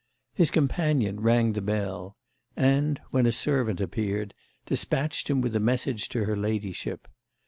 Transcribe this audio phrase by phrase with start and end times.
[0.33, 2.17] His companion rang the bell
[2.57, 4.33] and, when a servant appeared,
[4.65, 7.07] despatched him with a message to her ladyship.